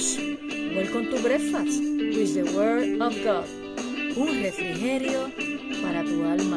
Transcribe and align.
Dios. 0.00 0.18
Welcome 0.74 1.10
to 1.10 1.20
Breakfast 1.20 1.82
with 1.82 2.34
the 2.34 2.44
Word 2.56 3.02
of 3.02 3.14
God. 3.22 3.44
Un 4.16 4.42
refrigerio 4.42 5.30
para 5.82 6.02
tu 6.02 6.24
alma. 6.24 6.56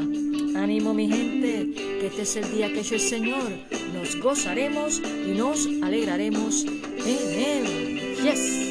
Ánimo 0.58 0.94
mi 0.94 1.10
gente, 1.10 1.74
que 1.76 2.08
este 2.08 2.22
es 2.22 2.36
el 2.38 2.52
día 2.52 2.72
que 2.72 2.80
hecho 2.80 2.96
el 2.96 3.02
Señor. 3.02 3.52
Nos 3.94 4.16
gozaremos 4.22 5.00
y 5.00 5.38
nos 5.38 5.68
alegraremos 5.82 6.64
en 6.64 7.40
Él. 7.40 8.16
Yes. 8.24 8.70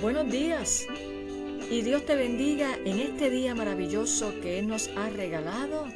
Buenos 0.00 0.30
días 0.30 0.86
y 1.70 1.80
Dios 1.80 2.06
te 2.06 2.14
bendiga 2.14 2.78
en 2.84 3.00
este 3.00 3.30
día 3.30 3.54
maravilloso 3.54 4.32
que 4.40 4.60
Él 4.60 4.68
nos 4.68 4.88
ha 4.96 5.08
regalado 5.08 5.86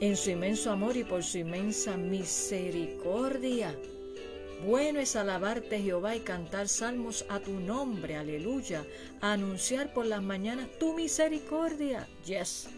en 0.00 0.16
su 0.16 0.30
inmenso 0.30 0.70
amor 0.70 0.96
y 0.96 1.04
por 1.04 1.22
su 1.22 1.38
inmensa 1.38 1.96
misericordia. 1.96 3.76
Bueno 4.66 5.00
es 5.00 5.16
alabarte 5.16 5.80
Jehová 5.80 6.16
y 6.16 6.20
cantar 6.20 6.68
salmos 6.68 7.24
a 7.28 7.40
tu 7.40 7.52
nombre, 7.52 8.16
aleluya, 8.16 8.84
anunciar 9.20 9.92
por 9.92 10.06
las 10.06 10.22
mañanas 10.22 10.68
tu 10.78 10.94
misericordia, 10.94 12.08
yes, 12.26 12.68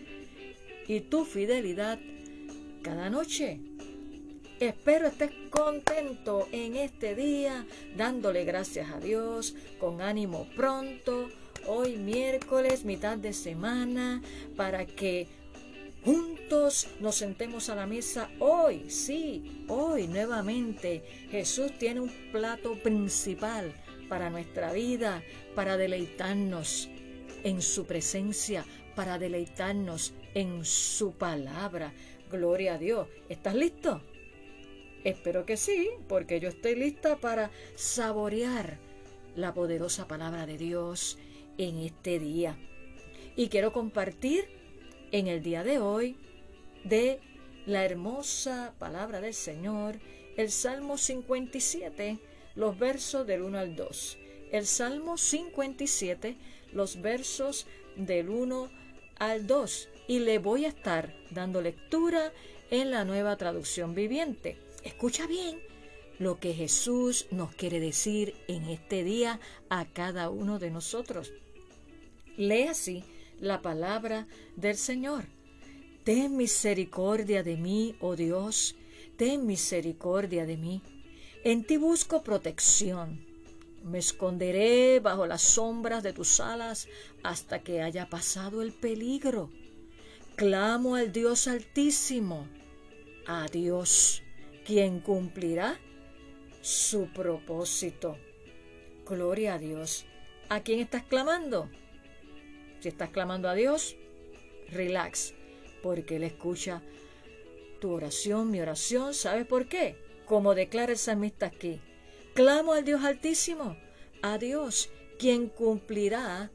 y 0.87 1.01
tu 1.01 1.25
fidelidad 1.25 1.98
cada 2.83 3.11
noche. 3.11 3.61
Espero 4.61 5.09
estés 5.09 5.33
contento 5.51 6.47
en 6.53 6.77
este 6.77 7.17
día, 7.17 7.67
dándole 7.97 8.45
gracias 8.45 8.92
a 8.92 9.01
Dios, 9.01 9.57
con 9.81 10.01
ánimo 10.01 10.47
pronto, 10.55 11.29
hoy 11.67 11.97
miércoles, 11.97 12.84
mitad 12.84 13.19
de 13.19 13.33
semana, 13.33 14.23
para 14.57 14.86
que 14.86 15.27
juntos 16.05 16.89
nos 17.00 17.17
sentemos 17.17 17.69
a 17.69 17.75
la 17.75 17.86
mesa 17.86 18.31
hoy, 18.39 18.91
sí, 18.91 19.64
hoy 19.69 20.08
nuevamente. 20.08 21.03
Jesús 21.31 21.72
tiene 21.78 22.00
un 22.00 22.11
plato 22.31 22.75
principal 22.83 23.72
para 24.08 24.30
nuestra 24.30 24.73
vida, 24.73 25.23
para 25.55 25.77
deleitarnos 25.77 26.89
en 27.45 27.62
su 27.62 27.86
presencia, 27.86 28.64
para 28.95 29.19
deleitarnos 29.19 30.12
en 30.34 30.64
su 30.64 31.12
palabra. 31.12 31.92
Gloria 32.30 32.75
a 32.75 32.78
Dios. 32.78 33.08
¿Estás 33.28 33.55
listo? 33.55 34.03
Espero 35.05 35.45
que 35.45 35.56
sí, 35.56 35.91
porque 36.08 36.41
yo 36.41 36.48
estoy 36.48 36.77
lista 36.77 37.17
para 37.17 37.50
saborear 37.75 38.78
la 39.34 39.53
poderosa 39.55 40.06
palabra 40.06 40.47
de 40.47 40.58
Dios 40.58 41.19
en 41.58 41.78
este 41.78 42.19
día. 42.19 42.56
Y 43.34 43.48
quiero 43.48 43.73
compartir 43.73 44.61
en 45.12 45.28
el 45.28 45.42
día 45.42 45.62
de 45.62 45.78
hoy 45.78 46.16
de 46.84 47.20
la 47.66 47.84
hermosa 47.84 48.74
palabra 48.78 49.20
del 49.20 49.34
Señor, 49.34 50.00
el 50.36 50.50
Salmo 50.50 50.96
57, 50.96 52.18
los 52.56 52.78
versos 52.78 53.27
del 53.27 53.42
1 53.42 53.58
al 53.58 53.77
2. 53.77 54.18
El 54.50 54.66
Salmo 54.66 55.18
57, 55.18 56.36
los 56.72 57.00
versos 57.00 57.66
del 57.96 58.30
1 58.30 58.70
al 59.18 59.46
2. 59.46 59.89
Y 60.08 60.18
le 60.20 60.39
voy 60.39 60.64
a 60.64 60.68
estar 60.68 61.14
dando 61.30 61.61
lectura 61.61 62.33
en 62.70 62.90
la 62.90 63.05
nueva 63.05 63.36
traducción 63.36 63.95
viviente. 63.95 64.56
Escucha 64.83 65.27
bien 65.27 65.61
lo 66.18 66.40
que 66.40 66.55
Jesús 66.55 67.27
nos 67.30 67.55
quiere 67.55 67.80
decir 67.80 68.34
en 68.48 68.64
este 68.64 69.05
día 69.05 69.40
a 69.68 69.84
cada 69.84 70.30
uno 70.30 70.58
de 70.58 70.70
nosotros. 70.70 71.33
Lee 72.36 72.62
así 72.62 73.05
la 73.42 73.61
palabra 73.61 74.29
del 74.55 74.77
Señor. 74.77 75.25
Ten 76.05 76.36
misericordia 76.36 77.42
de 77.42 77.57
mí, 77.57 77.97
oh 78.01 78.14
Dios, 78.14 78.77
ten 79.17 79.47
misericordia 79.47 80.47
de 80.47 80.57
mí. 80.57 80.80
En 81.42 81.64
ti 81.64 81.77
busco 81.77 82.23
protección. 82.23 83.27
Me 83.83 83.98
esconderé 83.98 85.01
bajo 85.01 85.27
las 85.27 85.42
sombras 85.42 86.05
de 86.05 86.13
tus 86.13 86.39
alas 86.39 86.86
hasta 87.25 87.64
que 87.64 87.83
haya 87.83 88.08
pasado 88.08 88.63
el 88.63 88.73
peligro. 88.73 89.51
Clamo 90.36 90.95
al 90.95 91.13
Dios 91.13 91.48
Altísimo, 91.48 92.47
a 93.27 93.48
Dios 93.48 94.23
quien 94.64 95.01
cumplirá 95.01 95.81
su 96.61 97.08
propósito. 97.13 98.17
Gloria 99.05 99.55
a 99.55 99.58
Dios. 99.58 100.07
¿A 100.48 100.61
quién 100.61 100.79
estás 100.79 101.02
clamando? 101.02 101.69
Si 102.83 102.89
estás 102.89 103.11
clamando 103.11 103.48
a 103.48 103.55
Dios, 103.55 103.95
relax, 104.69 105.35
porque 105.85 106.17
Él 106.17 106.25
escucha 106.25 106.83
tu 107.81 107.93
oración, 107.93 108.51
mi 108.51 108.61
oración. 108.61 109.15
¿Sabes 109.15 109.47
por 109.47 109.69
qué? 109.69 109.95
Como 110.27 110.57
declara 110.57 110.91
el 110.91 110.98
salmista 110.98 111.47
aquí. 111.47 111.81
Clamo 112.35 112.73
al 112.73 112.85
Dios 112.85 113.05
Altísimo, 113.05 113.77
a 114.20 114.37
Dios, 114.37 114.91
quien 115.17 115.47
cumplirá 115.47 116.51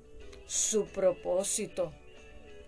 su 0.47 0.87
propósito. 0.87 1.93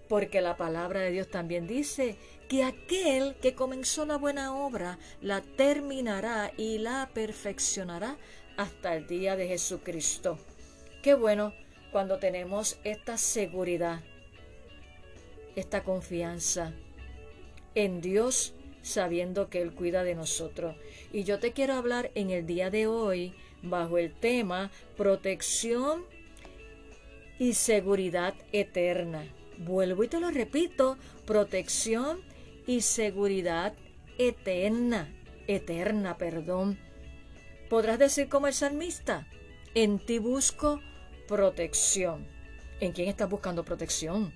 Porque 0.07 0.39
la 0.39 0.55
palabra 0.55 1.01
de 1.01 1.11
Dios 1.11 1.29
también 1.29 1.67
dice 1.67 2.15
que 2.47 2.63
aquel 2.63 3.35
que 3.41 3.55
comenzó 3.55 4.05
la 4.05 4.15
buena 4.15 4.55
obra 4.55 4.99
la 5.21 5.41
terminará 5.41 6.53
y 6.55 6.77
la 6.77 7.09
perfeccionará 7.13 8.17
hasta 8.55 8.95
el 8.95 9.05
día 9.05 9.35
de 9.35 9.49
Jesucristo. 9.49 10.39
Qué 11.03 11.13
bueno 11.13 11.53
cuando 11.91 12.19
tenemos 12.19 12.79
esta 12.83 13.17
seguridad, 13.17 14.01
esta 15.55 15.83
confianza 15.83 16.73
en 17.75 18.01
Dios 18.01 18.53
sabiendo 18.81 19.49
que 19.49 19.61
Él 19.61 19.73
cuida 19.73 20.03
de 20.03 20.15
nosotros. 20.15 20.75
Y 21.11 21.23
yo 21.23 21.39
te 21.39 21.51
quiero 21.51 21.73
hablar 21.73 22.11
en 22.15 22.29
el 22.29 22.45
día 22.45 22.69
de 22.69 22.87
hoy 22.87 23.33
bajo 23.61 23.97
el 23.97 24.13
tema 24.13 24.71
protección 24.95 26.05
y 27.37 27.53
seguridad 27.53 28.33
eterna. 28.51 29.25
Vuelvo 29.57 30.03
y 30.03 30.07
te 30.07 30.19
lo 30.19 30.31
repito, 30.31 30.97
protección 31.25 32.21
y 32.65 32.81
seguridad 32.81 33.73
eterna, 34.17 35.13
eterna, 35.47 36.17
perdón. 36.17 36.77
Podrás 37.69 37.99
decir 37.99 38.29
como 38.29 38.47
el 38.47 38.53
salmista, 38.53 39.27
en 39.75 39.99
ti 39.99 40.17
busco 40.17 40.81
protección. 41.29 42.25
¿En 42.79 42.91
quién 42.91 43.07
estás 43.07 43.29
buscando 43.29 43.63
protección? 43.63 44.33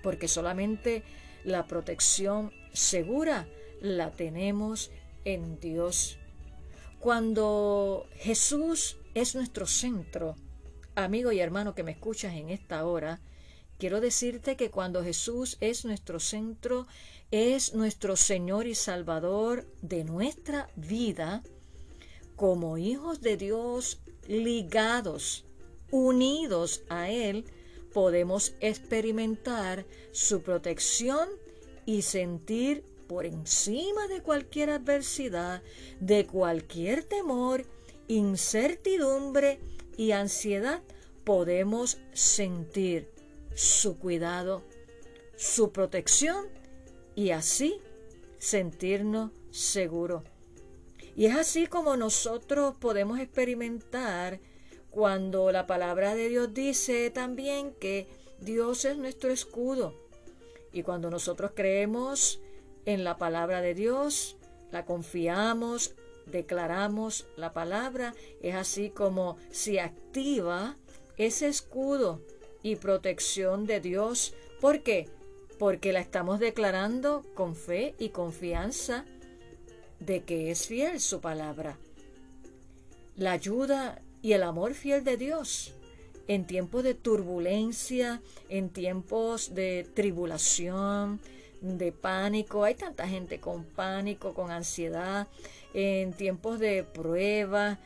Porque 0.00 0.28
solamente 0.28 1.02
la 1.42 1.66
protección 1.66 2.52
segura 2.72 3.48
la 3.80 4.12
tenemos 4.12 4.92
en 5.24 5.58
Dios. 5.58 6.18
Cuando 7.00 8.06
Jesús 8.14 8.96
es 9.14 9.34
nuestro 9.34 9.66
centro, 9.66 10.36
amigo 10.94 11.32
y 11.32 11.40
hermano 11.40 11.74
que 11.74 11.82
me 11.82 11.90
escuchas 11.90 12.34
en 12.34 12.50
esta 12.50 12.84
hora, 12.84 13.20
quiero 13.78 14.00
decirte 14.00 14.56
que 14.56 14.70
cuando 14.70 15.02
Jesús 15.02 15.56
es 15.60 15.84
nuestro 15.84 16.20
centro, 16.20 16.86
es 17.32 17.74
nuestro 17.74 18.14
Señor 18.14 18.68
y 18.68 18.76
Salvador 18.76 19.66
de 19.82 20.04
nuestra 20.04 20.70
vida, 20.76 21.42
como 22.36 22.78
hijos 22.78 23.20
de 23.20 23.36
Dios 23.36 23.98
ligados, 24.28 25.44
unidos 25.90 26.82
a 26.88 27.10
Él, 27.10 27.44
podemos 27.92 28.54
experimentar 28.60 29.86
su 30.12 30.42
protección 30.42 31.28
y 31.86 32.02
sentir 32.02 32.84
por 33.08 33.26
encima 33.26 34.06
de 34.06 34.22
cualquier 34.22 34.70
adversidad, 34.70 35.62
de 35.98 36.26
cualquier 36.26 37.02
temor, 37.02 37.64
incertidumbre 38.06 39.58
y 39.96 40.12
ansiedad, 40.12 40.82
podemos 41.24 41.98
sentir 42.12 43.10
su 43.54 43.98
cuidado, 43.98 44.62
su 45.36 45.72
protección 45.72 46.46
y 47.14 47.30
así 47.30 47.80
sentirnos 48.38 49.32
seguros. 49.50 50.22
Y 51.16 51.26
es 51.26 51.36
así 51.36 51.66
como 51.66 51.96
nosotros 51.96 52.76
podemos 52.78 53.18
experimentar 53.18 54.40
cuando 54.90 55.52
la 55.52 55.66
palabra 55.66 56.14
de 56.14 56.28
Dios 56.28 56.52
dice 56.52 57.10
también 57.10 57.72
que 57.72 58.08
Dios 58.40 58.84
es 58.84 58.96
nuestro 58.96 59.30
escudo. 59.30 59.94
Y 60.72 60.82
cuando 60.82 61.10
nosotros 61.10 61.52
creemos 61.54 62.40
en 62.86 63.04
la 63.04 63.18
palabra 63.18 63.60
de 63.60 63.74
Dios, 63.74 64.36
la 64.70 64.84
confiamos, 64.84 65.94
declaramos 66.26 67.26
la 67.36 67.52
palabra, 67.52 68.14
es 68.40 68.54
así 68.54 68.90
como 68.90 69.36
se 69.50 69.80
activa 69.80 70.76
ese 71.16 71.48
escudo 71.48 72.20
y 72.62 72.76
protección 72.76 73.66
de 73.66 73.80
Dios. 73.80 74.34
¿Por 74.60 74.82
qué? 74.82 75.08
porque 75.60 75.92
la 75.92 76.00
estamos 76.00 76.40
declarando 76.40 77.22
con 77.34 77.54
fe 77.54 77.94
y 77.98 78.08
confianza 78.08 79.04
de 79.98 80.22
que 80.22 80.50
es 80.50 80.66
fiel 80.66 81.00
su 81.00 81.20
palabra. 81.20 81.76
La 83.14 83.32
ayuda 83.32 84.00
y 84.22 84.32
el 84.32 84.42
amor 84.42 84.74
fiel 84.74 85.04
de 85.04 85.16
Dios 85.16 85.74
en 86.28 86.46
tiempos 86.46 86.84
de 86.84 86.94
turbulencia, 86.94 88.22
en 88.48 88.68
tiempos 88.70 89.54
de 89.54 89.84
tribulación, 89.94 91.20
de 91.60 91.92
pánico. 91.92 92.64
Hay 92.64 92.74
tanta 92.74 93.08
gente 93.08 93.40
con 93.40 93.64
pánico, 93.64 94.32
con 94.32 94.50
ansiedad, 94.50 95.26
en 95.74 96.12
tiempos 96.12 96.60
de 96.60 96.84
prueba. 96.84 97.80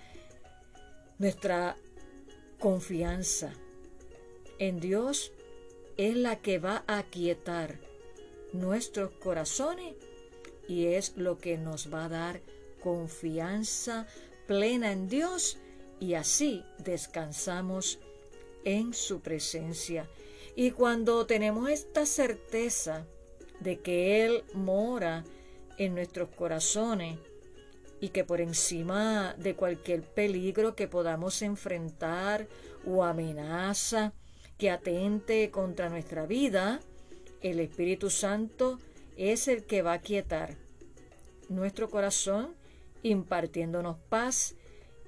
Nuestra 1.18 1.76
confianza 2.58 3.52
en 4.58 4.78
Dios 4.78 5.32
es 5.96 6.16
la 6.16 6.36
que 6.36 6.58
va 6.58 6.84
a 6.86 6.98
aquietar 6.98 7.78
nuestros 8.52 9.10
corazones 9.12 9.94
y 10.68 10.86
es 10.86 11.16
lo 11.16 11.38
que 11.38 11.56
nos 11.56 11.92
va 11.92 12.04
a 12.04 12.08
dar 12.08 12.40
confianza 12.82 14.06
plena 14.46 14.92
en 14.92 15.08
Dios 15.08 15.58
y 16.00 16.14
así 16.14 16.64
descansamos 16.78 17.98
en 18.64 18.94
su 18.94 19.20
presencia. 19.20 20.08
Y 20.56 20.70
cuando 20.70 21.26
tenemos 21.26 21.70
esta 21.70 22.06
certeza 22.06 23.06
de 23.60 23.80
que 23.80 24.24
Él 24.24 24.44
mora 24.54 25.24
en 25.78 25.94
nuestros 25.94 26.28
corazones 26.30 27.18
y 28.00 28.10
que 28.10 28.24
por 28.24 28.40
encima 28.40 29.34
de 29.38 29.54
cualquier 29.54 30.02
peligro 30.02 30.74
que 30.74 30.88
podamos 30.88 31.42
enfrentar 31.42 32.46
o 32.86 33.04
amenaza 33.04 34.12
que 34.58 34.70
atente 34.70 35.50
contra 35.50 35.88
nuestra 35.88 36.26
vida, 36.26 36.80
el 37.40 37.60
Espíritu 37.60 38.10
Santo 38.10 38.78
es 39.16 39.48
el 39.48 39.64
que 39.64 39.82
va 39.82 39.94
a 39.94 40.00
quietar 40.00 40.56
nuestro 41.48 41.90
corazón 41.90 42.54
impartiéndonos 43.02 43.98
paz 44.08 44.54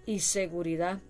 y 0.06 0.20
seguridad, 0.20 1.00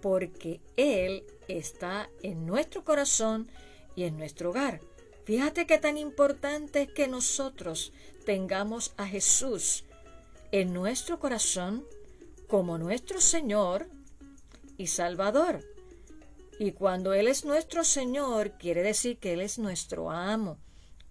porque 0.00 0.60
Él 0.76 1.24
está 1.48 2.08
en 2.22 2.46
nuestro 2.46 2.84
corazón 2.84 3.48
y 3.94 4.04
en 4.04 4.16
nuestro 4.16 4.50
hogar. 4.50 4.80
Fíjate 5.24 5.66
qué 5.66 5.78
tan 5.78 5.98
importante 5.98 6.82
es 6.82 6.92
que 6.92 7.08
nosotros 7.08 7.92
tengamos 8.24 8.94
a 8.96 9.06
Jesús 9.06 9.84
en 10.52 10.72
nuestro 10.72 11.18
corazón 11.18 11.84
como 12.46 12.78
nuestro 12.78 13.20
Señor 13.20 13.88
y 14.78 14.86
Salvador. 14.86 15.64
Y 16.58 16.72
cuando 16.72 17.12
Él 17.12 17.28
es 17.28 17.44
nuestro 17.44 17.84
Señor, 17.84 18.52
quiere 18.52 18.82
decir 18.82 19.18
que 19.18 19.32
Él 19.32 19.40
es 19.40 19.58
nuestro 19.58 20.10
amo, 20.10 20.58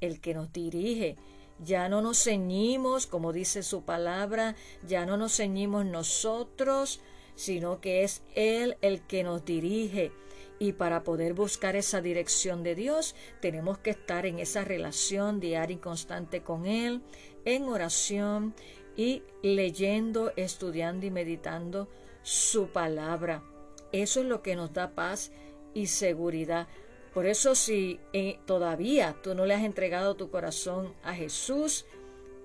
el 0.01 0.21
que 0.21 0.33
nos 0.33 0.51
dirige, 0.51 1.17
ya 1.59 1.87
no 1.89 2.01
nos 2.01 2.23
ceñimos, 2.23 3.07
como 3.07 3.31
dice 3.31 3.63
su 3.63 3.83
palabra, 3.83 4.55
ya 4.87 5.05
no 5.05 5.17
nos 5.17 5.37
ceñimos 5.37 5.85
nosotros, 5.85 6.99
sino 7.35 7.81
que 7.81 8.03
es 8.03 8.21
Él 8.35 8.77
el 8.81 9.01
que 9.01 9.23
nos 9.23 9.45
dirige. 9.45 10.11
Y 10.57 10.73
para 10.73 11.03
poder 11.03 11.33
buscar 11.33 11.75
esa 11.75 12.01
dirección 12.01 12.63
de 12.63 12.75
Dios, 12.75 13.15
tenemos 13.41 13.77
que 13.77 13.89
estar 13.91 14.25
en 14.25 14.39
esa 14.39 14.63
relación 14.63 15.39
diaria 15.39 15.75
y 15.75 15.79
constante 15.79 16.43
con 16.43 16.65
Él, 16.65 17.01
en 17.43 17.63
oración 17.63 18.55
y 18.95 19.23
leyendo, 19.41 20.31
estudiando 20.37 21.05
y 21.05 21.11
meditando 21.11 21.89
su 22.23 22.67
palabra. 22.67 23.43
Eso 23.91 24.21
es 24.21 24.25
lo 24.25 24.41
que 24.41 24.55
nos 24.55 24.73
da 24.73 24.95
paz 24.95 25.31
y 25.73 25.87
seguridad. 25.87 26.67
Por 27.15 27.27
eso 27.27 27.55
si 27.55 28.01
eh, 28.11 28.39
todavía 28.45 29.15
tú 29.23 29.35
no 29.35 29.45
le 29.45 29.53
has 29.53 29.63
entregado 29.63 30.15
tu 30.15 30.29
corazón 30.29 30.93
a 31.01 31.13
Jesús, 31.13 31.85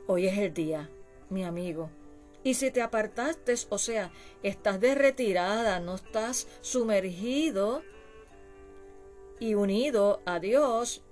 hoy 0.06 0.28
es 0.28 0.38
el 0.38 0.54
día, 0.54 0.88
mi 1.28 1.42
amigo. 1.42 1.90
Y 2.44 2.54
si 2.54 2.70
te 2.70 2.80
apartaste, 2.80 3.52
o 3.68 3.78
sea, 3.78 4.12
estás 4.44 4.80
de 4.80 4.94
retirada, 4.94 5.80
no 5.80 5.96
estás 5.96 6.46
sumergido 6.60 7.82
y 9.40 9.54
unido 9.54 10.22
a 10.24 10.38
Dios, 10.38 11.02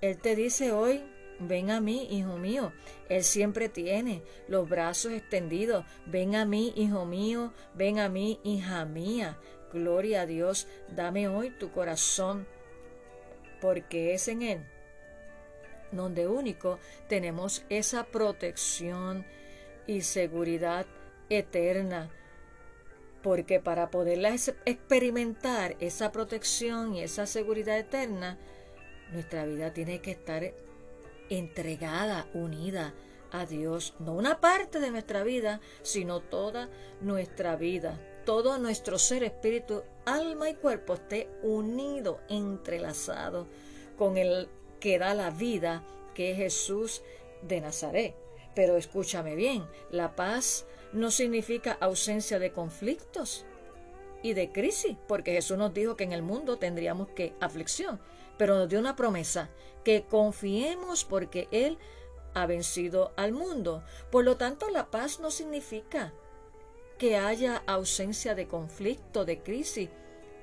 Él 0.00 0.18
te 0.18 0.36
dice 0.36 0.70
hoy, 0.70 1.02
ven 1.40 1.72
a 1.72 1.80
mí, 1.80 2.06
hijo 2.08 2.38
mío. 2.38 2.72
Él 3.08 3.24
siempre 3.24 3.68
tiene 3.68 4.22
los 4.46 4.68
brazos 4.68 5.10
extendidos. 5.10 5.84
Ven 6.06 6.36
a 6.36 6.44
mí, 6.44 6.72
hijo 6.76 7.04
mío, 7.04 7.52
ven 7.74 7.98
a 7.98 8.08
mí, 8.08 8.38
hija 8.44 8.84
mía. 8.84 9.40
Gloria 9.72 10.20
a 10.20 10.26
Dios, 10.26 10.68
dame 10.94 11.26
hoy 11.26 11.50
tu 11.50 11.72
corazón 11.72 12.46
porque 13.62 14.12
es 14.12 14.28
en 14.28 14.42
Él 14.42 14.60
donde 15.92 16.26
único 16.26 16.78
tenemos 17.08 17.64
esa 17.68 18.04
protección 18.04 19.24
y 19.86 20.00
seguridad 20.00 20.86
eterna. 21.28 22.10
Porque 23.22 23.60
para 23.60 23.90
poderla 23.90 24.34
experimentar 24.64 25.76
esa 25.78 26.10
protección 26.10 26.94
y 26.94 27.02
esa 27.02 27.26
seguridad 27.26 27.78
eterna, 27.78 28.36
nuestra 29.12 29.44
vida 29.44 29.72
tiene 29.72 30.00
que 30.00 30.10
estar 30.10 30.52
entregada, 31.30 32.26
unida 32.34 32.94
a 33.30 33.46
Dios. 33.46 33.94
No 34.00 34.14
una 34.14 34.40
parte 34.40 34.80
de 34.80 34.90
nuestra 34.90 35.22
vida, 35.22 35.60
sino 35.82 36.20
toda 36.20 36.68
nuestra 37.00 37.54
vida 37.54 38.00
todo 38.24 38.58
nuestro 38.58 38.98
ser, 38.98 39.22
espíritu, 39.22 39.82
alma 40.04 40.50
y 40.50 40.54
cuerpo 40.54 40.94
esté 40.94 41.28
unido, 41.42 42.20
entrelazado 42.28 43.46
con 43.96 44.16
el 44.16 44.48
que 44.80 44.98
da 44.98 45.14
la 45.14 45.30
vida, 45.30 45.84
que 46.14 46.32
es 46.32 46.36
Jesús 46.36 47.02
de 47.42 47.60
Nazaret. 47.60 48.14
Pero 48.54 48.76
escúchame 48.76 49.34
bien, 49.34 49.64
la 49.90 50.14
paz 50.16 50.66
no 50.92 51.10
significa 51.10 51.76
ausencia 51.80 52.38
de 52.38 52.52
conflictos 52.52 53.44
y 54.22 54.34
de 54.34 54.52
crisis, 54.52 54.96
porque 55.08 55.32
Jesús 55.32 55.58
nos 55.58 55.72
dijo 55.72 55.96
que 55.96 56.04
en 56.04 56.12
el 56.12 56.22
mundo 56.22 56.58
tendríamos 56.58 57.08
que 57.08 57.34
aflicción, 57.40 58.00
pero 58.36 58.56
nos 58.56 58.68
dio 58.68 58.78
una 58.78 58.96
promesa, 58.96 59.50
que 59.84 60.04
confiemos 60.04 61.04
porque 61.04 61.48
Él 61.50 61.78
ha 62.34 62.46
vencido 62.46 63.12
al 63.16 63.32
mundo. 63.32 63.82
Por 64.10 64.24
lo 64.24 64.36
tanto, 64.36 64.68
la 64.70 64.90
paz 64.90 65.20
no 65.20 65.30
significa 65.30 66.12
que 67.02 67.16
haya 67.16 67.64
ausencia 67.66 68.36
de 68.36 68.46
conflicto, 68.46 69.24
de 69.24 69.42
crisis, 69.42 69.88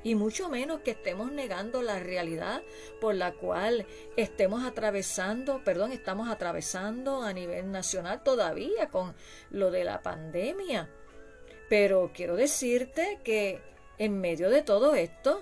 y 0.03 0.15
mucho 0.15 0.49
menos 0.49 0.81
que 0.81 0.91
estemos 0.91 1.31
negando 1.31 1.81
la 1.81 1.99
realidad 1.99 2.63
por 2.99 3.15
la 3.15 3.31
cual 3.31 3.85
estemos 4.17 4.65
atravesando, 4.65 5.63
perdón, 5.63 5.93
estamos 5.93 6.27
atravesando 6.27 7.21
a 7.21 7.31
nivel 7.31 7.71
nacional 7.71 8.23
todavía 8.23 8.89
con 8.89 9.15
lo 9.51 9.71
de 9.71 9.85
la 9.85 10.01
pandemia. 10.01 10.89
Pero 11.69 12.11
quiero 12.13 12.35
decirte 12.35 13.21
que 13.23 13.61
en 13.97 14.19
medio 14.19 14.49
de 14.49 14.61
todo 14.61 14.95
esto, 14.95 15.41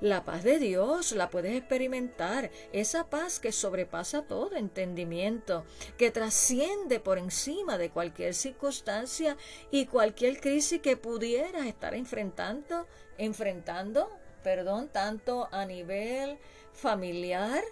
la 0.00 0.24
paz 0.24 0.44
de 0.44 0.58
Dios 0.58 1.12
la 1.12 1.30
puedes 1.30 1.56
experimentar, 1.56 2.50
esa 2.72 3.10
paz 3.10 3.40
que 3.40 3.52
sobrepasa 3.52 4.22
todo 4.22 4.54
entendimiento, 4.54 5.64
que 5.96 6.10
trasciende 6.10 7.00
por 7.00 7.18
encima 7.18 7.78
de 7.78 7.90
cualquier 7.90 8.34
circunstancia 8.34 9.36
y 9.70 9.86
cualquier 9.86 10.40
crisis 10.40 10.80
que 10.80 10.96
pudieras 10.96 11.66
estar 11.66 11.94
enfrentando, 11.94 12.86
enfrentando, 13.16 14.08
perdón, 14.42 14.88
tanto 14.88 15.48
a 15.50 15.64
nivel 15.64 16.38
familiar, 16.72 17.62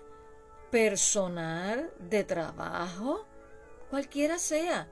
personal, 0.71 1.92
de 2.00 2.25
trabajo, 2.25 3.25
cualquiera 3.88 4.38
sea, 4.38 4.88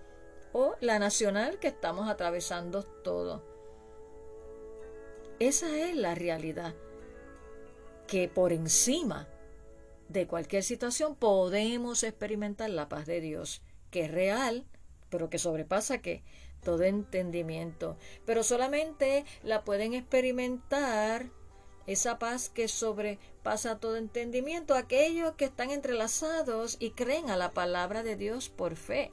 o 0.53 0.76
la 0.81 1.00
nacional 1.00 1.59
que 1.59 1.67
estamos 1.67 2.09
atravesando 2.09 2.85
todo. 2.85 3.43
Esa 5.41 5.76
es 5.76 5.97
la 5.97 6.14
realidad 6.14 6.75
que 8.06 8.28
por 8.28 8.52
encima 8.52 9.28
de 10.08 10.26
cualquier 10.26 10.62
situación 10.62 11.16
podemos 11.16 12.02
experimentar 12.02 12.70
la 12.70 12.88
paz 12.88 13.06
de 13.06 13.20
Dios, 13.20 13.62
que 13.90 14.02
es 14.02 14.11
real, 14.11 14.66
pero 15.11 15.30
que 15.30 15.38
sobrepasa 15.38 15.99
que 15.99 16.23
todo 16.62 16.82
entendimiento. 16.82 17.96
Pero 18.25 18.42
solamente 18.42 19.25
la 19.42 19.64
pueden 19.64 19.94
experimentar 19.94 21.30
esa 21.87 22.18
paz 22.18 22.49
que 22.49 22.66
sobrepasa 22.68 23.78
todo 23.78 23.96
entendimiento, 23.96 24.75
aquellos 24.75 25.34
que 25.34 25.44
están 25.44 25.70
entrelazados 25.70 26.76
y 26.80 26.90
creen 26.90 27.30
a 27.30 27.37
la 27.37 27.52
palabra 27.52 28.02
de 28.02 28.16
Dios 28.16 28.49
por 28.49 28.76
fe. 28.76 29.11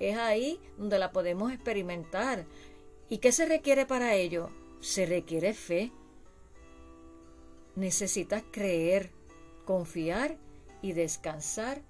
Es 0.00 0.16
ahí 0.16 0.60
donde 0.78 0.98
la 0.98 1.12
podemos 1.12 1.52
experimentar. 1.52 2.46
¿Y 3.08 3.18
qué 3.18 3.32
se 3.32 3.46
requiere 3.46 3.86
para 3.86 4.14
ello? 4.14 4.50
Se 4.80 5.06
requiere 5.06 5.54
fe 5.54 5.92
Necesitas 7.76 8.42
creer, 8.50 9.12
confiar 9.64 10.38
y 10.82 10.92
descansar 10.92 11.82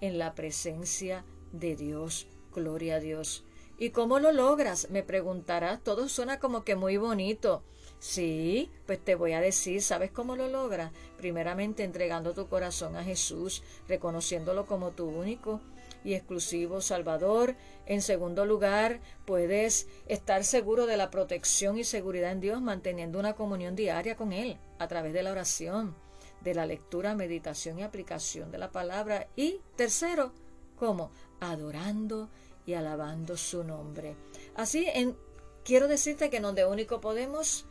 en 0.00 0.18
la 0.18 0.34
presencia 0.34 1.24
de 1.52 1.76
Dios. 1.76 2.28
Gloria 2.54 2.96
a 2.96 3.00
Dios. 3.00 3.44
¿Y 3.78 3.90
cómo 3.90 4.20
lo 4.20 4.32
logras? 4.32 4.88
Me 4.90 5.02
preguntarás. 5.02 5.82
Todo 5.82 6.08
suena 6.08 6.38
como 6.38 6.64
que 6.64 6.76
muy 6.76 6.96
bonito. 6.96 7.64
Sí, 7.98 8.70
pues 8.86 9.04
te 9.04 9.14
voy 9.14 9.32
a 9.32 9.40
decir, 9.40 9.82
¿sabes 9.82 10.10
cómo 10.10 10.36
lo 10.36 10.48
logras? 10.48 10.92
Primeramente 11.18 11.84
entregando 11.84 12.34
tu 12.34 12.48
corazón 12.48 12.96
a 12.96 13.04
Jesús, 13.04 13.62
reconociéndolo 13.88 14.66
como 14.66 14.90
tu 14.90 15.06
único 15.06 15.60
y 16.04 16.14
exclusivo 16.14 16.80
Salvador. 16.80 17.56
En 17.86 18.02
segundo 18.02 18.44
lugar, 18.44 19.00
puedes 19.24 19.88
estar 20.06 20.44
seguro 20.44 20.86
de 20.86 20.96
la 20.96 21.10
protección 21.10 21.78
y 21.78 21.84
seguridad 21.84 22.32
en 22.32 22.40
Dios 22.40 22.60
manteniendo 22.60 23.18
una 23.18 23.34
comunión 23.34 23.76
diaria 23.76 24.16
con 24.16 24.32
Él 24.32 24.58
a 24.78 24.88
través 24.88 25.12
de 25.12 25.22
la 25.22 25.32
oración, 25.32 25.94
de 26.40 26.54
la 26.54 26.66
lectura, 26.66 27.14
meditación 27.14 27.78
y 27.78 27.82
aplicación 27.82 28.50
de 28.50 28.58
la 28.58 28.70
palabra. 28.70 29.28
Y 29.36 29.60
tercero, 29.76 30.32
¿cómo? 30.76 31.10
Adorando 31.40 32.30
y 32.66 32.74
alabando 32.74 33.36
su 33.36 33.64
nombre. 33.64 34.16
Así, 34.54 34.86
en, 34.92 35.16
quiero 35.64 35.88
decirte 35.88 36.30
que 36.30 36.40
donde 36.40 36.64
único 36.64 37.00
podemos 37.00 37.66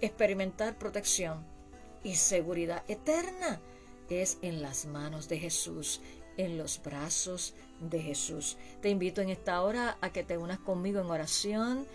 experimentar 0.00 0.78
protección 0.78 1.44
y 2.02 2.14
seguridad 2.14 2.84
eterna 2.88 3.60
es 4.08 4.38
en 4.42 4.62
las 4.62 4.86
manos 4.86 5.28
de 5.28 5.38
Jesús, 5.38 6.00
en 6.36 6.56
los 6.56 6.80
brazos 6.82 7.54
de 7.80 8.00
Jesús. 8.00 8.56
Te 8.80 8.88
invito 8.88 9.20
en 9.20 9.30
esta 9.30 9.62
hora 9.62 9.96
a 10.00 10.10
que 10.10 10.24
te 10.24 10.38
unas 10.38 10.58
conmigo 10.58 11.00
en 11.00 11.06
oración 11.06 11.86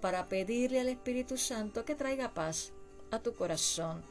para 0.00 0.28
pedirle 0.28 0.80
al 0.80 0.88
Espíritu 0.88 1.36
Santo 1.36 1.84
que 1.84 1.94
traiga 1.94 2.34
paz 2.34 2.72
a 3.10 3.20
tu 3.20 3.34
corazón. 3.34 4.02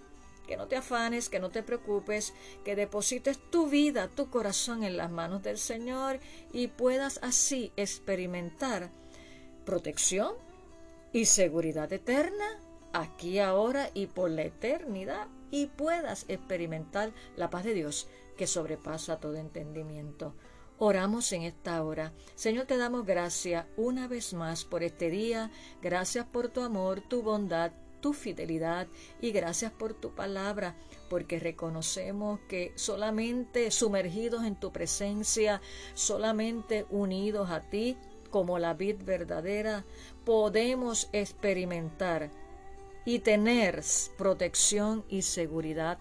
Que 0.47 0.57
no 0.57 0.67
te 0.67 0.77
afanes, 0.77 1.27
que 1.27 1.39
no 1.39 1.49
te 1.49 1.61
preocupes, 1.61 2.33
que 2.63 2.75
deposites 2.75 3.37
tu 3.51 3.67
vida, 3.67 4.07
tu 4.07 4.29
corazón 4.29 4.83
en 4.83 4.95
las 4.95 5.11
manos 5.11 5.43
del 5.43 5.57
Señor 5.57 6.19
y 6.53 6.67
puedas 6.67 7.19
así 7.21 7.73
experimentar 7.75 8.89
protección 9.65 10.35
y 11.11 11.25
seguridad 11.25 11.91
eterna 11.91 12.61
aquí 12.93 13.39
ahora 13.39 13.89
y 13.93 14.07
por 14.07 14.31
la 14.31 14.43
eternidad 14.43 15.27
y 15.51 15.67
puedas 15.67 16.25
experimentar 16.29 17.11
la 17.35 17.49
paz 17.49 17.63
de 17.65 17.73
Dios 17.73 18.07
que 18.37 18.47
sobrepasa 18.47 19.19
todo 19.19 19.35
entendimiento. 19.35 20.33
Oramos 20.79 21.31
en 21.31 21.41
esta 21.41 21.83
hora. 21.83 22.13
Señor, 22.35 22.67
te 22.67 22.77
damos 22.77 23.03
gracias 23.03 23.65
una 23.77 24.07
vez 24.07 24.35
más 24.35 24.63
por 24.63 24.83
este 24.83 25.09
día. 25.09 25.49
Gracias 25.81 26.25
por 26.25 26.49
tu 26.49 26.61
amor, 26.61 27.01
tu 27.01 27.23
bondad, 27.23 27.71
tu 27.99 28.13
fidelidad 28.13 28.87
y 29.19 29.31
gracias 29.31 29.71
por 29.71 29.95
tu 29.95 30.13
palabra, 30.13 30.75
porque 31.09 31.39
reconocemos 31.39 32.39
que 32.47 32.73
solamente 32.75 33.71
sumergidos 33.71 34.45
en 34.45 34.55
tu 34.55 34.71
presencia, 34.71 35.61
solamente 35.95 36.85
unidos 36.91 37.49
a 37.49 37.61
ti 37.61 37.97
como 38.29 38.59
la 38.59 38.75
vid 38.75 38.97
verdadera, 39.03 39.83
podemos 40.25 41.09
experimentar 41.11 42.29
y 43.03 43.19
tener 43.19 43.81
protección 44.15 45.05
y 45.09 45.23
seguridad 45.23 45.97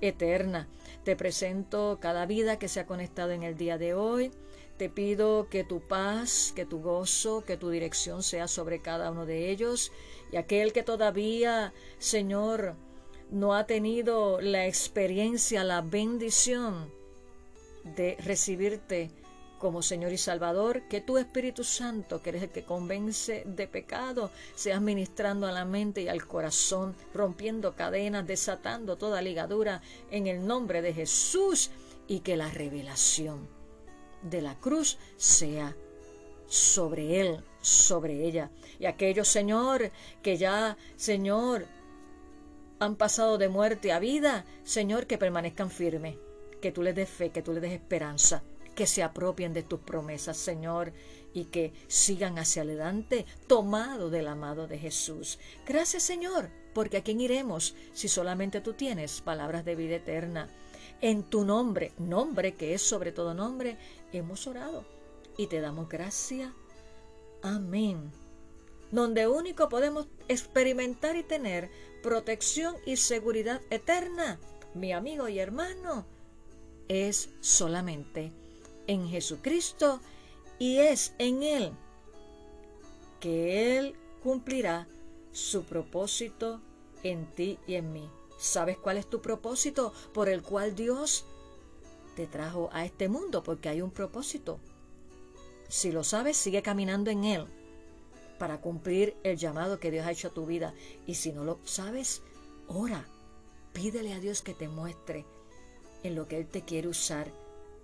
eterna. 0.00 0.68
Te 1.04 1.16
presento 1.16 1.98
cada 2.00 2.26
vida 2.26 2.58
que 2.58 2.68
se 2.68 2.80
ha 2.80 2.86
conectado 2.86 3.32
en 3.32 3.42
el 3.42 3.56
día 3.56 3.78
de 3.78 3.94
hoy. 3.94 4.30
Te 4.76 4.88
pido 4.88 5.48
que 5.48 5.64
tu 5.64 5.80
paz, 5.80 6.52
que 6.54 6.64
tu 6.64 6.80
gozo, 6.80 7.44
que 7.44 7.56
tu 7.56 7.70
dirección 7.70 8.22
sea 8.22 8.46
sobre 8.46 8.80
cada 8.80 9.10
uno 9.10 9.26
de 9.26 9.50
ellos. 9.50 9.92
Y 10.30 10.36
aquel 10.36 10.72
que 10.72 10.82
todavía, 10.82 11.72
Señor, 11.98 12.76
no 13.30 13.54
ha 13.54 13.66
tenido 13.66 14.40
la 14.40 14.66
experiencia, 14.66 15.64
la 15.64 15.80
bendición 15.80 16.92
de 17.96 18.16
recibirte 18.20 19.10
como 19.58 19.82
Señor 19.82 20.12
y 20.12 20.18
Salvador, 20.18 20.82
que 20.88 21.00
tu 21.00 21.18
Espíritu 21.18 21.64
Santo, 21.64 22.22
que 22.22 22.30
eres 22.30 22.44
el 22.44 22.50
que 22.50 22.64
convence 22.64 23.42
de 23.44 23.66
pecado, 23.66 24.30
seas 24.54 24.80
ministrando 24.80 25.46
a 25.46 25.52
la 25.52 25.64
mente 25.64 26.02
y 26.02 26.08
al 26.08 26.26
corazón, 26.26 26.94
rompiendo 27.12 27.74
cadenas, 27.74 28.26
desatando 28.26 28.96
toda 28.96 29.20
ligadura 29.20 29.82
en 30.10 30.26
el 30.26 30.46
nombre 30.46 30.80
de 30.80 30.94
Jesús 30.94 31.70
y 32.06 32.20
que 32.20 32.36
la 32.36 32.50
revelación 32.50 33.48
de 34.22 34.42
la 34.42 34.58
cruz 34.58 34.98
sea 35.16 35.76
sobre 36.46 37.20
él, 37.20 37.44
sobre 37.60 38.24
ella. 38.26 38.50
Y 38.78 38.86
aquellos, 38.86 39.28
Señor, 39.28 39.90
que 40.22 40.36
ya, 40.36 40.76
Señor, 40.96 41.66
han 42.78 42.96
pasado 42.96 43.38
de 43.38 43.48
muerte 43.48 43.92
a 43.92 43.98
vida, 43.98 44.44
Señor, 44.62 45.06
que 45.06 45.18
permanezcan 45.18 45.70
firmes, 45.70 46.16
que 46.62 46.72
tú 46.72 46.82
les 46.82 46.94
des 46.94 47.08
fe, 47.08 47.30
que 47.30 47.42
tú 47.42 47.52
les 47.52 47.62
des 47.62 47.72
esperanza 47.72 48.42
que 48.78 48.86
se 48.86 49.02
apropien 49.02 49.52
de 49.52 49.64
tus 49.64 49.80
promesas, 49.80 50.36
Señor, 50.36 50.92
y 51.34 51.46
que 51.46 51.72
sigan 51.88 52.38
hacia 52.38 52.62
adelante 52.62 53.26
tomado 53.48 54.08
del 54.08 54.28
amado 54.28 54.68
de 54.68 54.78
Jesús. 54.78 55.40
Gracias, 55.66 56.04
Señor, 56.04 56.48
porque 56.74 56.98
a 56.98 57.02
quién 57.02 57.20
iremos 57.20 57.74
si 57.92 58.06
solamente 58.06 58.60
tú 58.60 58.74
tienes 58.74 59.20
palabras 59.20 59.64
de 59.64 59.74
vida 59.74 59.96
eterna. 59.96 60.48
En 61.00 61.24
tu 61.24 61.44
nombre, 61.44 61.90
nombre 61.98 62.54
que 62.54 62.72
es 62.72 62.80
sobre 62.80 63.10
todo 63.10 63.34
nombre, 63.34 63.78
hemos 64.12 64.46
orado 64.46 64.84
y 65.36 65.48
te 65.48 65.60
damos 65.60 65.88
gracias. 65.88 66.52
Amén. 67.42 68.12
Donde 68.92 69.26
único 69.26 69.68
podemos 69.68 70.06
experimentar 70.28 71.16
y 71.16 71.24
tener 71.24 71.68
protección 72.00 72.76
y 72.86 72.94
seguridad 72.94 73.60
eterna, 73.70 74.38
mi 74.72 74.92
amigo 74.92 75.28
y 75.28 75.40
hermano, 75.40 76.06
es 76.86 77.30
solamente 77.40 78.30
en 78.88 79.08
Jesucristo 79.08 80.00
y 80.58 80.78
es 80.78 81.14
en 81.18 81.44
Él 81.44 81.72
que 83.20 83.78
Él 83.78 83.94
cumplirá 84.22 84.88
su 85.30 85.62
propósito 85.62 86.60
en 87.04 87.26
ti 87.26 87.58
y 87.66 87.74
en 87.74 87.92
mí. 87.92 88.10
¿Sabes 88.38 88.76
cuál 88.76 88.96
es 88.96 89.08
tu 89.08 89.20
propósito 89.20 89.92
por 90.12 90.28
el 90.28 90.42
cual 90.42 90.74
Dios 90.74 91.24
te 92.16 92.26
trajo 92.26 92.70
a 92.72 92.84
este 92.84 93.08
mundo? 93.08 93.42
Porque 93.42 93.68
hay 93.68 93.82
un 93.82 93.90
propósito. 93.90 94.58
Si 95.68 95.92
lo 95.92 96.02
sabes, 96.02 96.36
sigue 96.36 96.62
caminando 96.62 97.10
en 97.10 97.24
Él 97.24 97.46
para 98.38 98.60
cumplir 98.60 99.16
el 99.24 99.36
llamado 99.36 99.80
que 99.80 99.90
Dios 99.90 100.06
ha 100.06 100.12
hecho 100.12 100.28
a 100.28 100.34
tu 100.34 100.46
vida. 100.46 100.72
Y 101.06 101.16
si 101.16 101.32
no 101.32 101.44
lo 101.44 101.58
sabes, 101.64 102.22
ora. 102.68 103.06
Pídele 103.72 104.14
a 104.14 104.20
Dios 104.20 104.42
que 104.42 104.54
te 104.54 104.68
muestre 104.68 105.26
en 106.02 106.14
lo 106.14 106.26
que 106.26 106.38
Él 106.38 106.46
te 106.46 106.62
quiere 106.62 106.88
usar 106.88 107.30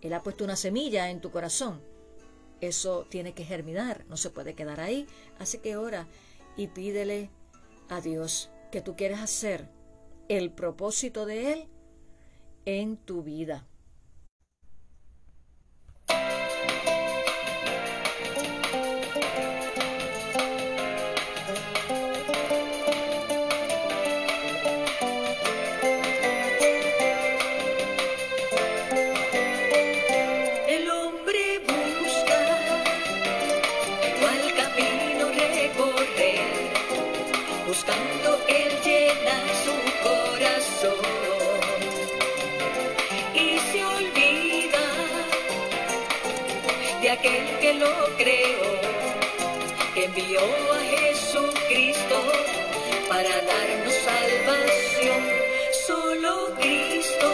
él 0.05 0.13
ha 0.13 0.23
puesto 0.23 0.45
una 0.45 0.55
semilla 0.55 1.11
en 1.11 1.21
tu 1.23 1.31
corazón. 1.31 1.81
Eso 2.61 3.07
tiene 3.09 3.33
que 3.33 3.45
germinar, 3.45 4.05
no 4.09 4.19
se 4.19 4.29
puede 4.29 4.55
quedar 4.55 4.79
ahí. 4.79 5.07
Así 5.39 5.59
que 5.59 5.77
ora 5.77 6.07
y 6.57 6.69
pídele 6.69 7.31
a 7.89 8.03
Dios 8.03 8.51
que 8.71 8.83
tú 8.83 8.97
quieres 8.97 9.21
hacer 9.21 9.71
el 10.29 10.53
propósito 10.53 11.25
de 11.25 11.53
Él 11.53 11.69
en 12.67 12.99
tu 12.99 13.23
vida. 13.23 13.67
de 47.05 47.11
aquel 47.11 47.59
que 47.61 47.75
lo 47.75 48.17
creó, 48.17 48.81
que 49.93 50.05
envió 50.07 50.41
a 50.41 50.81
Jesucristo 50.97 52.17
para 53.11 53.29
darnos 53.29 53.95
salvación. 54.11 55.23
Solo 55.87 56.55
Cristo 56.59 57.31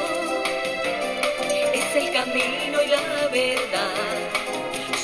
es 1.73 1.97
el 2.03 2.13
camino 2.13 2.83
y 2.83 2.89
la 2.89 3.29
verdad, 3.29 4.19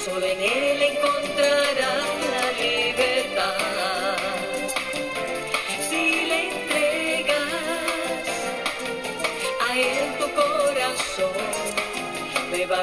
solo 0.04 0.26
en 0.26 0.40
Él 0.42 0.82
encontrarás. 0.82 2.15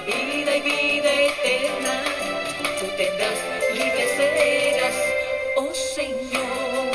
Vida 0.02 0.58
y 0.58 0.62
vida 0.62 1.14
eterna, 1.14 2.04
tú 2.80 2.88
tendrás 2.98 3.38
libre 3.74 4.08
serás, 4.18 4.96
oh 5.56 5.74
Señor, 5.74 6.92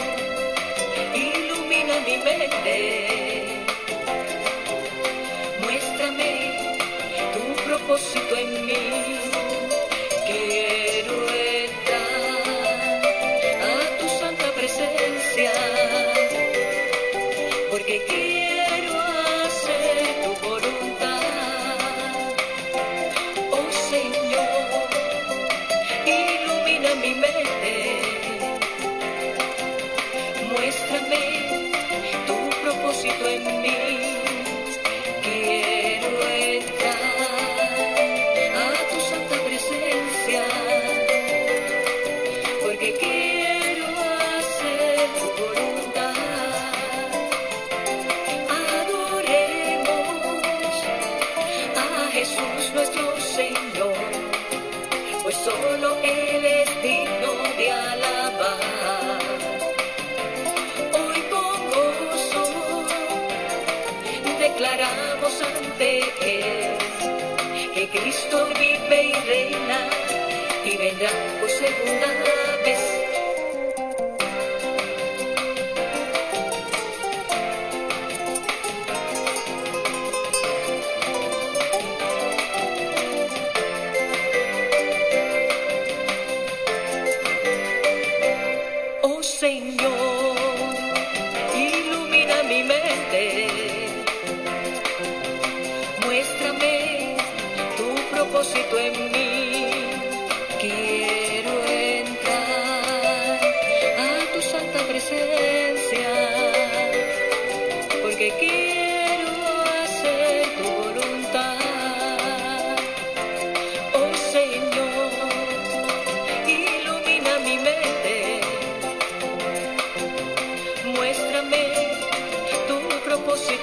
ilumina 1.15 2.01
mi 2.01 2.19
mente, 2.19 3.45
muéstrame 5.61 6.75
tu 7.35 7.63
propósito 7.65 8.37
en 8.37 8.67
mí. 8.67 9.48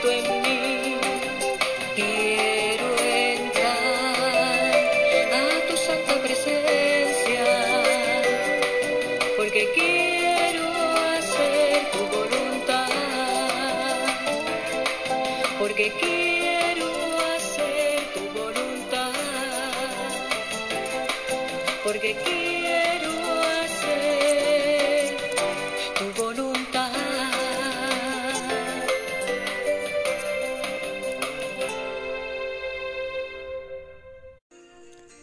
Propósito 0.05 0.34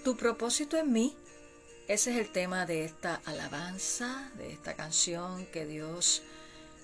Tu 0.05 0.17
propósito 0.17 0.77
en 0.77 0.93
mí. 0.93 1.17
Ese 1.87 2.11
es 2.11 2.17
el 2.17 2.33
tema 2.33 2.67
de 2.67 2.85
esta 2.85 3.21
alabanza, 3.25 4.33
de 4.37 4.53
esta 4.53 4.75
canción 4.75 5.47
que 5.47 5.65
Dios 5.65 6.23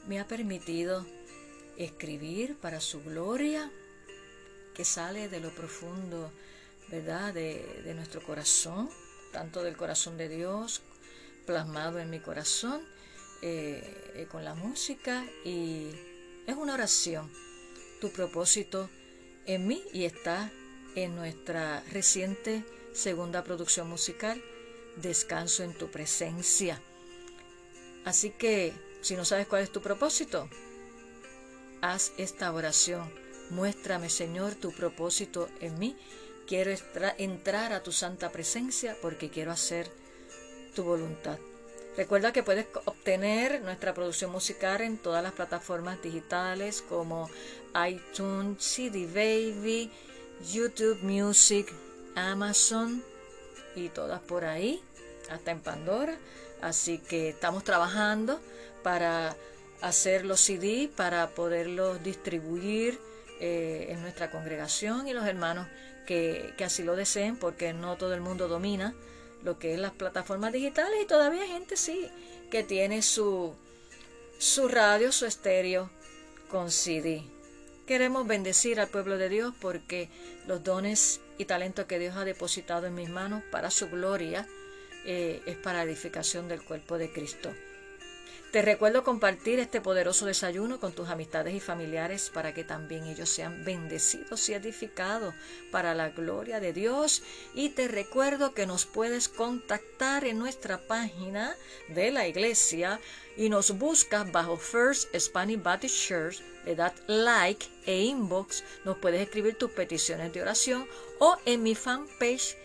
me 0.07 0.21
ha 0.21 0.29
permitido 0.29 1.05
escribir 1.77 2.57
para 2.57 2.81
su 2.81 3.03
gloria, 3.03 3.73
que 4.73 4.85
sale 4.85 5.29
de 5.29 5.41
lo 5.41 5.51
profundo, 5.51 6.31
¿verdad?, 6.91 7.35
de, 7.35 7.83
de 7.85 7.95
nuestro 7.95 8.23
corazón, 8.23 8.89
tanto 9.33 9.65
del 9.65 9.77
corazón 9.77 10.17
de 10.17 10.29
Dios, 10.29 10.83
plasmado 11.45 11.99
en 11.99 12.11
mi 12.11 12.21
corazón, 12.21 12.83
eh, 13.43 14.13
eh, 14.15 14.29
con 14.31 14.45
la 14.45 14.55
música, 14.55 15.25
y 15.45 15.91
es 16.47 16.55
una 16.57 16.75
oración, 16.75 17.29
tu 18.01 18.13
propósito 18.13 18.89
en 19.47 19.67
mí, 19.67 19.83
y 19.93 20.05
está 20.05 20.53
en 20.95 21.17
nuestra 21.17 21.83
reciente 21.93 22.65
segunda 22.99 23.45
producción 23.45 23.89
musical, 23.89 24.43
Descanso 24.97 25.63
en 25.63 25.75
tu 25.75 25.93
presencia. 25.93 26.83
Así 28.05 28.31
que, 28.31 28.73
si 29.01 29.15
no 29.15 29.25
sabes 29.25 29.47
cuál 29.47 29.63
es 29.63 29.71
tu 29.71 29.81
propósito, 29.81 30.49
haz 31.81 32.13
esta 32.19 32.53
oración. 32.53 33.09
Muéstrame, 33.51 34.11
Señor, 34.11 34.57
tu 34.57 34.73
propósito 34.73 35.49
en 35.61 35.79
mí. 35.79 35.97
Quiero 36.49 36.73
entrar 37.19 37.73
a 37.73 37.85
tu 37.85 37.93
santa 37.93 38.33
presencia 38.33 38.97
porque 39.01 39.31
quiero 39.31 39.53
hacer 39.53 39.89
tu 40.75 40.83
voluntad. 40.83 41.39
Recuerda 41.97 42.33
que 42.33 42.43
puedes 42.43 42.67
obtener 42.87 43.61
nuestra 43.63 43.95
producción 43.95 44.33
musical 44.33 44.81
en 44.81 44.99
todas 44.99 45.23
las 45.23 45.33
plataformas 45.33 46.03
digitales 46.03 46.83
como 46.83 47.31
iTunes, 47.89 48.65
CD 48.65 49.07
Baby, 49.07 49.93
YouTube 50.53 51.03
Music, 51.03 51.73
Amazon 52.19 53.03
y 53.75 53.89
todas 53.89 54.21
por 54.21 54.45
ahí, 54.45 54.83
hasta 55.31 55.51
en 55.51 55.61
Pandora. 55.61 56.19
Así 56.61 56.99
que 56.99 57.31
estamos 57.31 57.65
trabajando 57.65 58.41
para 58.83 59.37
hacer 59.81 60.25
los 60.25 60.41
CD, 60.41 60.91
para 60.95 61.29
poderlos 61.31 62.03
distribuir 62.03 62.99
eh, 63.41 63.87
en 63.91 64.01
nuestra 64.03 64.31
congregación 64.31 65.07
y 65.07 65.13
los 65.13 65.27
hermanos 65.27 65.69
que, 66.07 66.53
que 66.57 66.65
así 66.65 66.83
lo 66.83 66.97
deseen, 66.97 67.37
porque 67.37 67.73
no 67.73 67.97
todo 67.97 68.15
el 68.15 68.21
mundo 68.21 68.49
domina 68.49 68.95
lo 69.45 69.59
que 69.59 69.75
es 69.75 69.79
las 69.79 69.93
plataformas 69.93 70.53
digitales 70.53 70.99
y 71.03 71.07
todavía 71.07 71.43
hay 71.43 71.49
gente 71.49 71.77
sí 71.77 72.09
que 72.51 72.63
tiene 72.65 73.03
su, 73.03 73.55
su 74.39 74.69
radio, 74.69 75.13
su 75.13 75.27
estéreo 75.27 75.91
con 76.51 76.71
CD. 76.71 77.23
Queremos 77.89 78.27
bendecir 78.27 78.81
al 78.81 78.89
pueblo 78.89 79.17
de 79.17 79.31
Dios 79.31 79.55
porque 79.59 80.11
los 80.47 80.63
dones 80.63 81.23
y 81.39 81.47
talentos 81.47 81.87
que 81.87 81.99
Dios 81.99 82.17
ha 82.17 82.27
depositado 82.27 82.87
en 82.87 82.95
mis 82.95 83.09
manos 83.09 83.43
para 83.51 83.71
su 83.71 83.89
gloria 83.89 84.47
eh, 85.07 85.41
es 85.47 85.57
para 85.57 85.85
edificación 85.85 86.49
del 86.49 86.63
cuerpo 86.63 86.99
de 86.99 87.11
Cristo. 87.11 87.51
Te 88.51 88.63
recuerdo 88.63 89.05
compartir 89.05 89.59
este 89.59 89.83
poderoso 89.83 90.25
desayuno 90.25 90.81
con 90.81 90.93
tus 90.93 91.11
amistades 91.11 91.53
y 91.55 91.61
familiares 91.61 92.31
para 92.33 92.55
que 92.55 92.65
también 92.65 93.05
ellos 93.05 93.29
sean 93.29 93.63
bendecidos 93.63 94.49
y 94.49 94.55
edificados 94.55 95.35
para 95.71 95.95
la 95.95 96.09
gloria 96.09 96.59
de 96.59 96.73
Dios. 96.73 97.23
Y 97.53 97.69
te 97.69 97.89
recuerdo 97.89 98.55
que 98.55 98.65
nos 98.65 98.87
puedes 98.87 99.29
contactar 99.29 100.25
en 100.25 100.39
nuestra 100.39 100.79
página 100.79 101.55
de 101.89 102.11
la 102.11 102.27
iglesia 102.27 103.01
y 103.37 103.51
nos 103.51 103.77
buscas 103.77 104.33
bajo 104.33 104.57
First 104.57 105.15
Spanish 105.19 105.63
Baptist 105.63 106.09
Church, 106.09 106.41
le 106.65 106.75
das 106.75 106.95
like 107.07 107.67
e 107.85 108.01
inbox, 108.01 108.65
nos 108.87 108.97
puedes 108.97 109.21
escribir 109.21 109.59
tus 109.59 109.73
peticiones 109.73 110.33
de 110.33 110.41
oración 110.41 110.89
o 111.19 111.37
en 111.45 111.63
mi 111.63 111.75
fanpage 111.75 112.57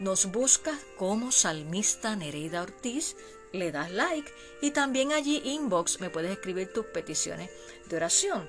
nos 0.00 0.32
buscas 0.32 0.78
como 0.96 1.30
salmista 1.30 2.16
Nereida 2.16 2.62
Ortiz, 2.62 3.16
le 3.52 3.72
das 3.72 3.90
like 3.90 4.32
y 4.60 4.70
también 4.70 5.12
allí 5.12 5.42
inbox 5.44 6.00
me 6.00 6.10
puedes 6.10 6.30
escribir 6.30 6.72
tus 6.72 6.86
peticiones 6.86 7.50
de 7.88 7.96
oración. 7.96 8.48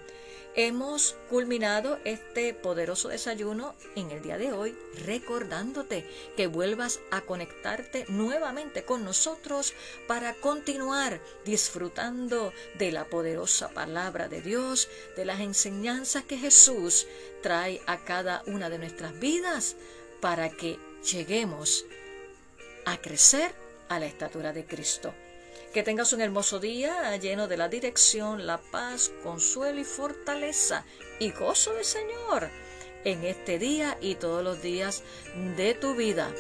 Hemos 0.54 1.16
culminado 1.30 1.98
este 2.04 2.54
poderoso 2.54 3.08
desayuno 3.08 3.74
en 3.96 4.12
el 4.12 4.22
día 4.22 4.38
de 4.38 4.52
hoy 4.52 4.78
recordándote 5.06 6.06
que 6.36 6.48
vuelvas 6.48 7.00
a 7.10 7.22
conectarte 7.22 8.06
nuevamente 8.10 8.84
con 8.84 9.06
nosotros 9.06 9.74
para 10.10 10.34
continuar 10.34 11.22
disfrutando 11.46 12.52
de 12.78 12.92
la 12.92 13.06
poderosa 13.06 13.70
palabra 13.70 14.28
de 14.28 14.42
Dios, 14.42 14.90
de 15.16 15.24
las 15.24 15.40
enseñanzas 15.40 16.26
que 16.26 16.38
Jesús 16.38 17.08
trae 17.42 17.82
a 17.88 18.00
cada 18.00 18.44
una 18.46 18.70
de 18.70 18.78
nuestras 18.78 19.18
vidas 19.22 19.78
para 20.20 20.50
que 20.50 20.78
lleguemos 21.10 21.86
a 22.84 22.98
crecer 22.98 23.54
a 23.92 24.00
la 24.00 24.06
estatura 24.06 24.54
de 24.54 24.66
Cristo. 24.66 25.14
Que 25.74 25.84
tengas 25.84 26.14
un 26.14 26.22
hermoso 26.22 26.60
día 26.60 27.16
lleno 27.18 27.48
de 27.48 27.58
la 27.58 27.68
dirección, 27.68 28.48
la 28.48 28.58
paz, 28.58 29.12
consuelo 29.22 29.80
y 29.80 29.84
fortaleza 29.84 30.86
y 31.20 31.32
gozo 31.32 31.74
del 31.74 31.86
Señor 31.86 32.50
en 33.04 33.24
este 33.26 33.60
día 33.60 33.98
y 34.02 34.16
todos 34.16 34.44
los 34.44 34.62
días 34.62 35.04
de 35.58 35.74
tu 35.74 35.96
vida. 35.96 36.32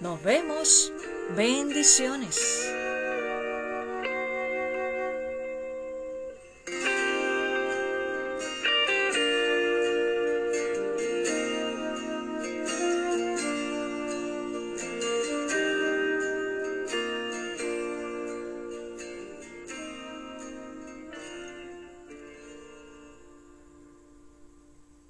Nos 0.00 0.22
vemos. 0.22 0.92
Bendiciones. 1.36 2.77